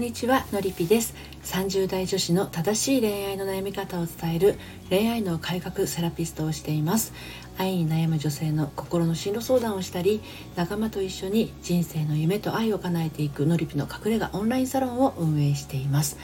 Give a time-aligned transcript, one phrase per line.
[0.00, 1.14] んにちはのりぴです。
[1.44, 4.58] 30代女子の正しい恋愛の悩み方を伝える
[4.88, 7.12] 恋愛の改革セラピストをしています。
[7.58, 10.22] 愛に悩む女性の心の進路相談をしたり
[10.56, 16.16] 仲間と一緒に人生の夢と愛を叶えていくのりぴの隠れ家オンラインサロンを運営しています。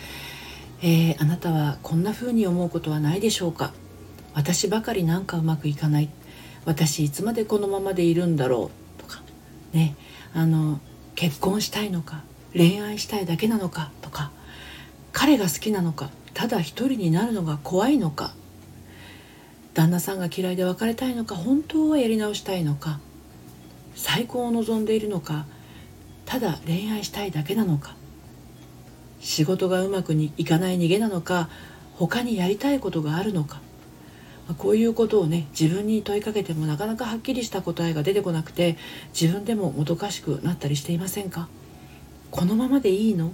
[0.81, 3.75] えー、あなたはこんな風に思うことはないでしょうか？
[4.33, 6.09] 私ばかりなんかうまくいかない。
[6.65, 9.03] 私いつまでこのままでいるんだろう？
[9.03, 9.21] とか
[9.75, 9.97] ね。
[10.33, 10.81] あの
[11.15, 12.23] 結婚したいのか？
[12.57, 14.31] 恋愛したいだけなのかとか
[15.13, 18.35] 彼が好きなのかただ一人になるのが怖いのか
[19.75, 22.99] 旦那さんが嫌いで別れたいのか本当はやり直したいのか
[23.95, 25.47] 再婚を望んでいるのか
[26.25, 27.95] ただ恋愛したいだけなのか
[29.21, 31.49] 仕事がうまくにいかない逃げなのか
[31.95, 33.61] 他にやりたいことがあるのか
[34.59, 38.77] こういうことをね自分に問いかけてもなかなかはっきりした答えが出てこなくて
[39.19, 41.49] 自分でももどかしくなったりしていませんか？
[42.37, 43.33] このままでいいの？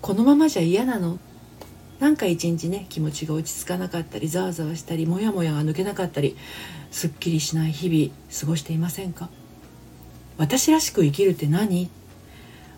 [0.00, 1.18] このままじゃ嫌なの？
[1.98, 6.36] なんか一日ね気持ちが落ち着かなかったりざわざわしたりモヤモヤが抜けなかったり
[6.92, 9.28] すっきりしない日々過ごしていませんか？
[10.36, 11.90] 私らしく生きるって何？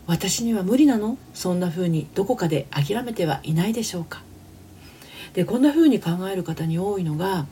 [0.06, 1.19] 私には無理なの？
[1.34, 4.22] そんな風にどこかで諦めてはいないでしょうか？
[5.34, 7.45] でこんな風に考える方に多いのが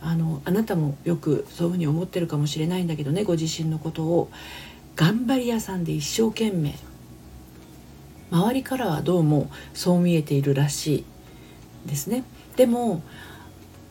[0.00, 4.30] あのあなたもよくそういうふうに思ってるかもしれないんだけどねご自身のことを
[4.94, 6.74] 頑張り屋さんで一生懸命
[8.30, 11.04] 周りからはどうもそう見えているらし
[11.84, 12.24] いですね。
[12.56, 13.02] でも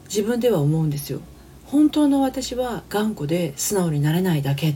[0.05, 1.22] 自分では思うんですよ。
[1.66, 4.75] 本当の私は頑固で素直になれないだけ。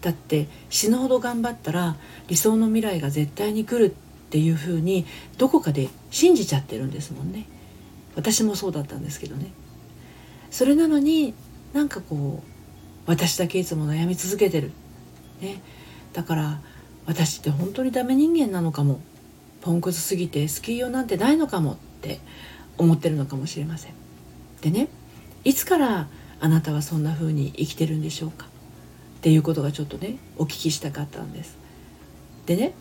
[0.00, 1.96] だって死ぬほど頑張ったら
[2.28, 3.94] 理想の未来が絶対に来るっ
[4.30, 5.04] ていうふうに
[5.36, 7.46] どこかで信じちゃってるんですもんね。
[8.16, 9.52] 私もそうだったんですけどね。
[10.50, 11.34] それなのに
[11.72, 12.50] なんかこう
[13.10, 14.72] 私だけいつも悩み続けてる、
[15.40, 15.60] ね、
[16.12, 16.60] だから
[17.10, 19.00] 私って本当にダメ人間なのかも。
[19.62, 22.20] ポンコツすぎてスキー用なんてないのかもって
[22.78, 23.94] 思ってるのかもしれません。
[24.60, 24.88] でね
[25.42, 26.06] いつから
[26.38, 28.46] あなたはそんな風に生きてるんでしょうか？
[28.46, 28.48] っ
[29.22, 31.58] ていうことがちょっとねお聞きしたかったんです。
[32.46, 32.74] でね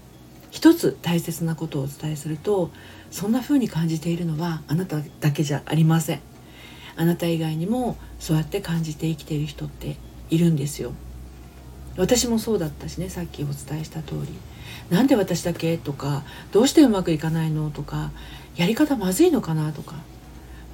[0.51, 2.69] 一つ大切なことをお伝えすると
[3.09, 6.22] そんな風に感じているのはあなただけじゃありません。
[6.96, 9.97] あなた以外にもそうやって感じて生きている人って
[10.29, 10.94] いるんですよ。
[11.99, 14.27] 私もそうだったしねさっきお伝えした通り。
[14.89, 15.77] なんで私だけ？
[15.77, 17.69] とかどうしてうまくいかないの？
[17.69, 18.11] とか
[18.55, 19.71] やり方まずいのかな？
[19.73, 20.01] とか、ま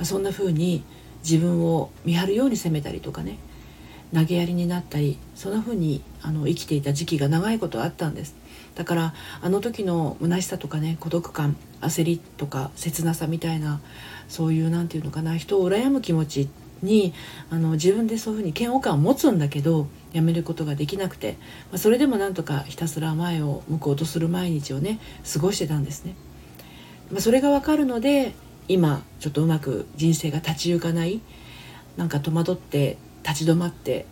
[0.02, 0.84] あ、そんな風に
[1.24, 3.38] 自分を見張るように責めたりとかね。
[4.14, 8.36] 投げやりになったりそんな風にあの生きていた時期が長いことあったんです。
[8.76, 13.82] だからあの時の虚しさとかね孤独感焦りとか切なさみたいな
[14.30, 16.50] そういう何て言うのかな人を羨む気持ち
[16.86, 17.14] に
[17.50, 21.34] あの自分でそういうふうに嫌悪感を持つんだけどやめることができなくて、
[21.72, 25.00] まあ、それでもなんとかひたすら前を向こうとする毎日をね
[25.32, 26.16] 過ごしてたんですね。
[27.12, 28.34] まあ、それが分かるので
[28.68, 31.22] 今ちょっとうまく人生が立ち行かない
[31.98, 34.06] なんか戸惑って立ち止まって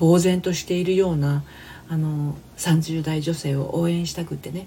[0.00, 1.44] 呆然としているような
[1.88, 4.66] あの30代女性を応援したくってね、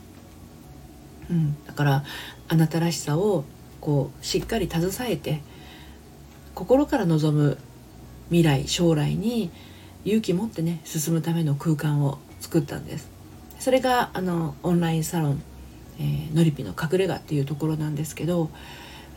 [1.29, 2.03] うん、だから
[2.47, 3.43] あなたらしさを
[3.81, 5.41] こうしっかり携えて
[6.55, 7.57] 心から望む
[8.29, 9.51] 未来将来に
[10.05, 13.09] 勇気持ってね進むための空間を作ったんです
[13.59, 15.41] それがあのオンラインサロン、
[15.99, 18.49] え、のりぴの隠れ家っていうところなんですけど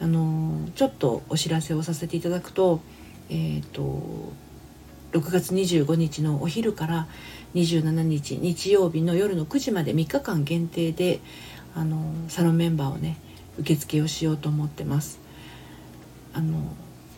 [0.01, 2.81] あのちょっとお知らせをさせていただくと
[3.31, 4.33] えっ、ー、と
[5.13, 7.09] 6月25日のお昼から
[7.55, 11.21] 27日日曜日の夜の9時まで3日間限定で
[11.75, 13.17] あのサロンメンバーをね
[13.59, 15.21] 受付をしようと思ってます。
[16.33, 16.59] あの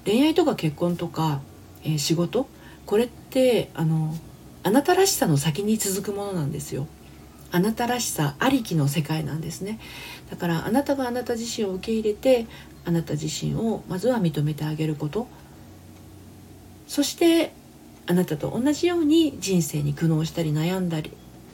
[0.05, 1.41] 恋愛とか結婚とか、
[1.85, 2.47] えー、仕事？
[2.87, 4.15] これってあの
[4.63, 6.87] あなたらしさの先に続くものなんですよ。
[7.53, 9.79] あなたらしさありきの世界なんですね。
[10.31, 12.47] だからあなたがあなた自身を受け入れて
[12.85, 15.27] あなた自身をまずは認めてあげること。
[16.87, 17.53] そして
[18.07, 21.13] あなたと同じように人生に苦悩したり悩んだり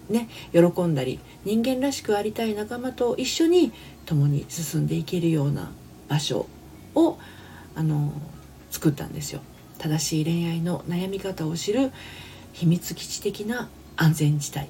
[0.08, 3.72] ね喜んだり人間らしくありたい仲間と一緒に
[4.06, 5.70] 共に進んでいけるような
[6.08, 6.46] 場所
[6.94, 7.18] を
[7.74, 8.12] あの
[8.76, 9.40] 作ったんですよ。
[9.78, 11.92] 正しい恋愛の悩み方を知る
[12.52, 14.66] 秘密基地的な安全地帯。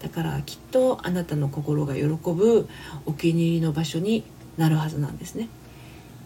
[0.00, 2.68] だからきっとあなたの心が喜ぶ
[3.04, 4.22] お気に入りの場所に
[4.56, 5.48] なるはずなんですね。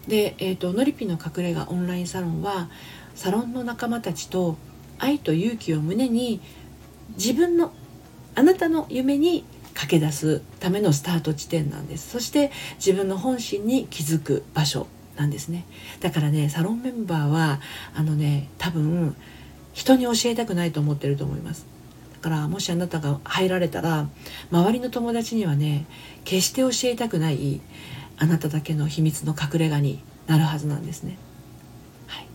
[0.07, 2.69] で、えーと、のりぴの隠れ家オンラインサロンは
[3.15, 4.57] サロンの仲間たちと
[4.99, 6.39] 愛と勇気を胸に
[7.15, 7.71] 自分の
[8.35, 9.43] あなたの夢に
[9.73, 12.11] 駆け出すためのスタート地点なんです。
[12.11, 14.85] そして自分の本心に気づく場所。
[15.17, 15.65] なんですね
[15.99, 17.59] だからねサロンメンバーは
[17.95, 19.15] あのね多分
[19.73, 21.65] 人に教えたくないと思ってると思います
[22.13, 24.07] だからもしあなたが入られたら
[24.51, 25.85] 周りの友達にはね
[26.23, 27.61] 決して教えたくない
[28.17, 31.17] あなただけの秘密の隠れ家になるはずなんですね。
[32.07, 32.27] はい、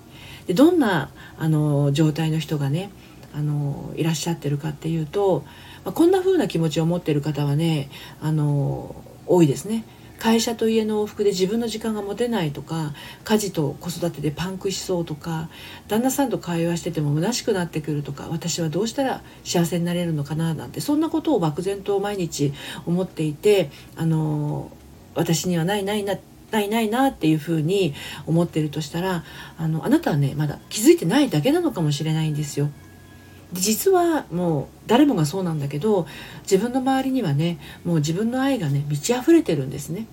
[0.46, 2.90] でどんなあの状態の人がね
[3.34, 5.44] あのいらっしゃってるかっていうと、
[5.84, 7.90] まあ、こんな風な気持ちを持ってる方はね
[8.20, 8.94] あの
[9.26, 9.84] 多いですね。
[10.23, 15.49] 会社と家の往復で自分の時間が持てないとか家事と子育てでパンクしそうとか
[15.89, 22.53] 旦那さんと会話してても虚しくなってくるとか私はどうしたら幸せになれるのかななんてそんなことを漠然と毎日
[22.87, 24.71] 思っていてあの
[25.17, 26.15] 私にはないないな
[26.53, 27.93] ないないなっていうふうに
[28.25, 29.25] 思ってるとしたら
[29.59, 32.71] あのあなたはねまだ気づいてないだけなのかもしれないんですよ。
[33.53, 36.07] 実はもう誰もがそうなんだけど
[36.43, 40.07] 自分の周りにはねもう自分の愛がね満ち溢れてるんですね。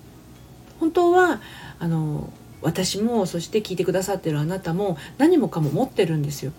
[0.80, 1.42] 本当は
[1.80, 2.32] あの
[2.62, 6.52] 私もそして聞いてくださってるあなたも何もかも持ってるんですよ。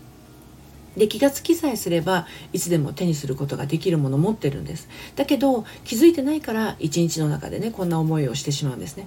[0.96, 9.06] で気がつきさえすればいつでも手にすることができるもの持ってるんですだけど気づいてないから一日の中でねこんな思いをしてしまうんですね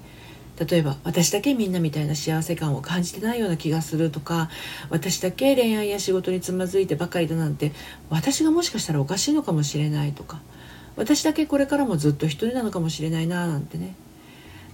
[0.59, 4.49] 例えば私だけみんなみたいな幸せ感を感じてないような気がするとか
[4.89, 7.71] 私だけ恋愛や仕事につまずいてばかりだなんて
[8.09, 10.41] 私がもしかしたらおかしいのかもしれないとか
[10.95, 13.95] 私だけこれからもずっと一人なのかもしれないななんてね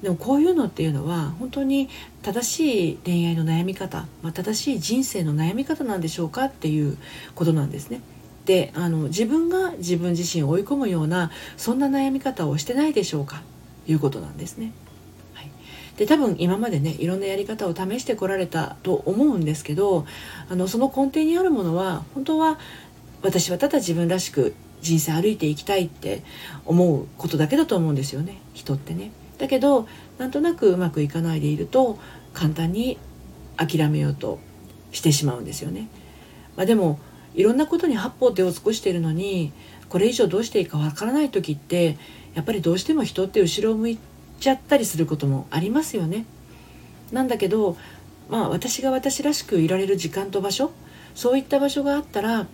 [0.01, 1.89] でもこういうのっていうのは本当に
[2.21, 6.97] 正しい恋愛の悩み方、まあ、正しい人生の悩み方なんでしょうかっていう
[7.35, 8.01] ことなんですね。
[8.45, 13.43] であの自分が自分自身を追い込むようなそんな悩み方をしてないでしょうか
[13.85, 14.71] ということなんですね。
[15.99, 20.05] で多分今までねいろんなやり方を試してこられたと思うんですけど
[20.49, 22.57] あのその根底にあるものは本当は
[23.21, 26.23] 私はただ自分らしく人生歩いていきたいって
[26.65, 29.11] 思うことだけだと思うんですよね人ってね。
[29.39, 31.99] だけどなんとなくうまくいかないでいると
[32.33, 32.97] 簡単に
[33.57, 34.39] 諦めようと
[34.93, 35.89] してしまうんですよね。
[36.55, 36.97] まあ、でも
[37.35, 39.51] いろんなことに八方手を尽くしているのに
[39.89, 41.97] これ以上どうしていいかわからない時って
[42.35, 43.97] やっぱりどうしても人って後ろを向い
[44.39, 46.25] ちゃったりすることもありますよね。
[47.11, 47.77] なんだけど
[48.29, 50.71] まあ私が私らしくいられる時間と場所
[51.15, 52.47] そういった場所があったら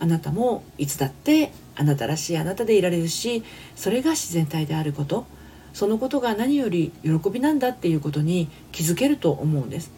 [0.00, 3.42] あなたもいつだってあなたらしいあなたでいられるし
[3.76, 5.26] それが自然体であること
[5.72, 9.92] そのことが何より喜びなんだっていうことに気づけると思うんです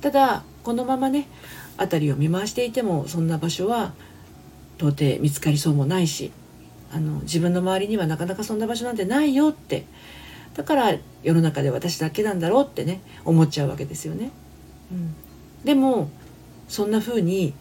[0.00, 1.26] ただこのままね
[1.78, 3.92] 辺りを見回していてもそんな場所は
[4.78, 6.32] 到底見つかりそうもないし
[6.92, 9.86] あの自分の周りにはなかなかそんな場所なんてないよって
[10.54, 14.30] だから世の中で私だけなんだろうってね思っちゃうわけですよね。
[14.90, 15.14] うん、
[15.64, 16.10] でも
[16.68, 17.54] そんな風に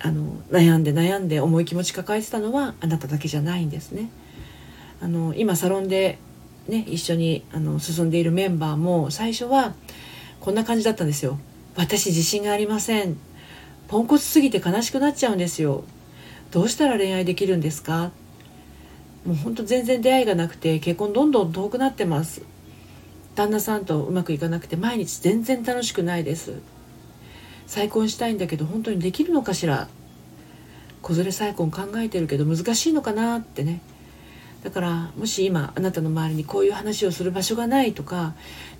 [0.00, 4.10] あの悩んで悩んで重い気持ち抱えてたのはあなただけじゃないんですね。
[5.00, 6.18] あの今サロンで、
[6.68, 9.74] ね、一緒にあの進んでいるメンバーも最初は
[10.40, 11.38] こんな感じだったんですよ。
[11.76, 13.16] 私自信がありません。
[13.88, 15.84] ポンコツすぎて悲しくなっちゃうんですよ。
[16.50, 18.10] どうしたら恋愛できるんですか？
[19.24, 22.42] もうほんと全然出会いがなくて結婚どんどん遠くなってます。
[23.34, 26.60] 旦那さんとうまくいかなくて毎日全然楽しくないです。
[27.66, 29.88] 再婚したいんだけど本当にできるのかしら。
[31.02, 33.80] 子連れ再婚考えてるけど難しいのかなってね。
[34.62, 38.34] だからもし今あなたの周りにこういう話をする場所がないとか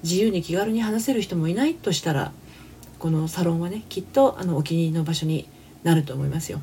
[0.04, 2.32] 自由に気軽に話せる人もいないとしたら
[3.00, 5.48] このサロンはねきっとあのお気に入りの場所に
[5.82, 6.60] なると思いますよ。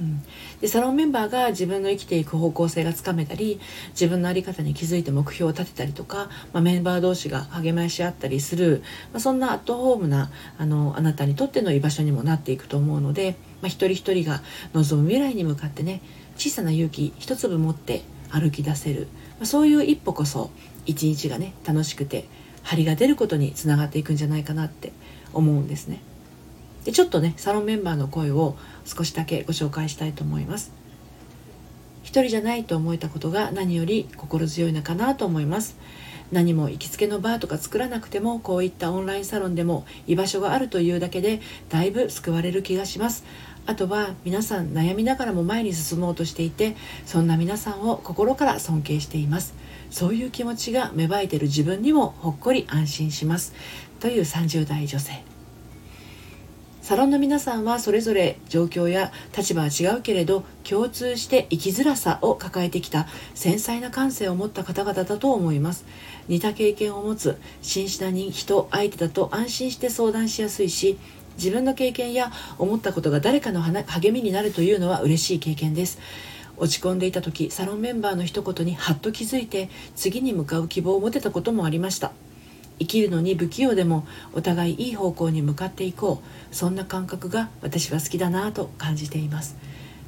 [0.00, 0.22] うん、
[0.60, 14.42] でサロンメンバーが自分の生きていく方向性がつかめたり自分の在り方に気づいて目標を立てたりとか、まあ、メンバー同士が励まし合ったりする、まあ、そんなアットホームなあのあなたにとっての居場所にもなっていくと思うので、まあ、一人一人が
[14.72, 16.00] 望む未来に向かってね
[16.36, 19.06] 小さな勇気一粒持って歩き出せる、
[19.38, 20.50] まそういう一歩こそ
[20.86, 22.26] 一日がね楽しくて
[22.64, 24.92] 張りが出ることにつながっていくんじゃないかなって
[25.32, 26.00] 思うんですね。
[26.84, 30.72] でちょっとねサロンメンバーの声を少しだけご紹介したいと思います。
[32.02, 35.76] 一人じゃないと思えたことが何より心強いのかなと思います。
[36.30, 43.24] 何も行きつけのバーとか作らなくてもこういったオンラインサロンでも居場所があるというだけでだいぶ救われる気がします。
[43.66, 46.76] あとは皆さん悩みながらも前に進もうとしていて
[47.06, 49.54] そんな皆さんを心から尊敬しています。
[49.90, 53.54] そういう気持ちが芽生えてる自分にもほっこり安心します。
[54.00, 55.33] という30代女性。
[56.84, 65.86] サロンの皆さんはそれぞれ状況や立場は違うけれど共通して生きづらさを抱えてきた繊細な感性を持った方々だと思います。
[66.28, 70.98] 似た経験を持つ真摯な人相手だと安心して相談しやすいし
[71.38, 75.98] 自分の経験や思ったことが誰かの励みになるというのは嬉しい経験です。
[76.58, 82.12] 落ち込んでいた時サロンメンバーの一言にハッと気づいて次に向かう希望を持てたこともありました。
[82.78, 89.56] 生きるのに不器用でもお互いいい方向に向かっていこうそんな感覚が私は好きだなと感じています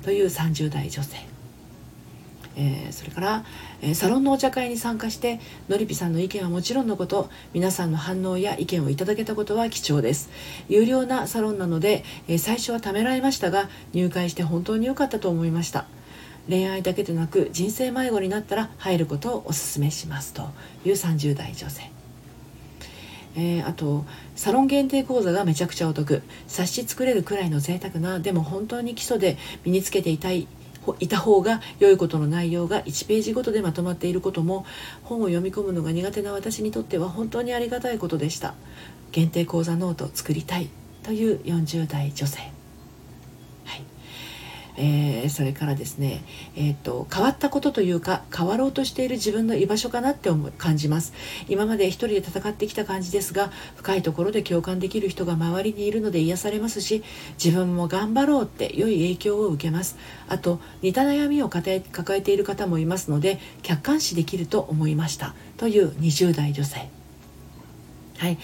[0.03, 1.37] という30代女性
[2.59, 3.45] えー、それから、
[3.83, 10.31] えー、サロンのお茶会に参加してのりぴさんの意見はもちろんのこと皆さんの反応や意見をいただけたことは貴重です
[10.69, 15.85] 有料なサロンなので、えー、最初はためらいましたが入会して本当に良かったと思いました。
[16.49, 20.49] 恋愛だけでなく人生迷子になったら入ることをお勧めしますと
[20.85, 21.91] いう30代女性
[23.37, 26.23] えー、あとサロン限定講座がめちゃくちゃお得。
[26.49, 30.49] 冊子作れるくらいの贅沢なでも本当に基礎で身につけていたい
[31.01, 34.65] いた方が良いことの内容が1ページごとでまとまっていることも
[35.03, 38.55] 本を読み込むのが苦手な私にとっては本当にありがたいことでした。
[39.13, 40.69] 限定講座ノート作りたい
[41.03, 42.56] という40代女性。
[44.77, 46.23] えー、それからですね、
[46.55, 51.13] えーと、変わったことというか変わろうとしている自分の居場所かなって思感じます。
[51.49, 57.03] 今まで一人で戦ってきた感じですが深いところで共感できる人が周りにいるので癒されますし
[57.43, 59.97] 自分も頑張ろうって良い影響を受けます。
[60.29, 65.35] あと似た悩みを抱えている方もいますので客観視できると思いました。
[65.57, 66.89] という20代女性。
[68.19, 68.39] はい。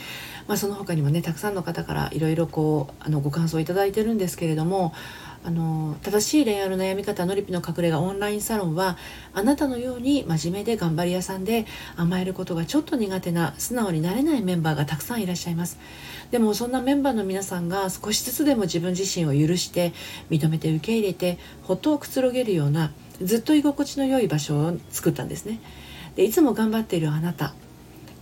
[0.49, 4.93] まあ、その他にもねたくさんの方からいろいろこうあのご感想をいただいてるんですけれども
[5.45, 8.97] あの正しい恋愛の悩み方のりぴの隠れ家オンラインサロンは
[9.35, 15.79] あなたのように真面目で頑張り屋さんで甘えることがちょっと苦手な素直になれないメンバーがたくさんいらっしゃいます。
[16.31, 19.93] でもそんなメンバーの皆さんが少しずつでも自分自身を許して
[20.31, 25.61] 認めて受け入れてほっとくつろげるようなずっと居心地の良い場所を作ったんですね。
[26.15, 27.55] でいつも頑張っているあなた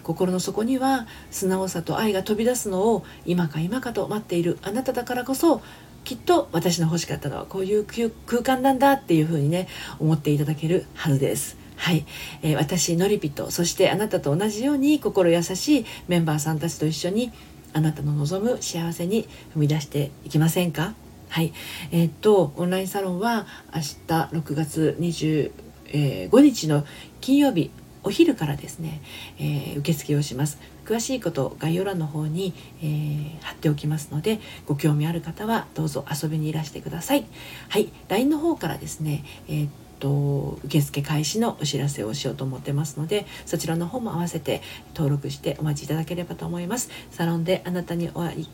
[0.02, 5.62] 心の底には素直さと愛が飛び出すのを今か今かと待っているあなただからこそ
[6.04, 11.56] きっと私の欲しかったのはこういう空間なんだっていう風にね思っていただけるはずです。
[11.76, 12.04] はい、
[12.42, 17.32] えー、私のりぴとそしてあなたと同じように心優しいメンバーさんたちと一緒に
[17.72, 20.94] あなたの望む幸せに踏み出していきませんか？
[21.28, 21.52] はい、
[21.92, 26.84] えー、っとオンラインサロンは明日6月25日の
[27.20, 27.70] 金曜日
[28.02, 29.00] お昼からですね、
[29.38, 30.58] えー、受付をします。
[30.90, 37.26] 詳しいこと概要欄の方に、えー、貼っておきますのでご興味ある方はどうぞ遊びにいらしてください。
[37.68, 39.68] はい LINE の方からですね、えー
[40.00, 44.62] と受付開始のお知らせをしようと思ってますのでそちらの方も合わせて
[44.94, 46.88] 登録してお待ちいただければと思います。
[47.10, 48.10] サロンであなたに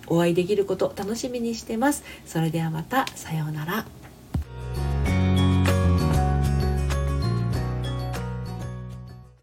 [0.08, 2.02] お会いできること楽しみにしてます。
[2.26, 4.05] それではまたさようなら。